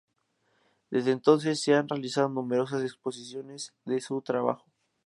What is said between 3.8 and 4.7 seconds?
de su trabajo.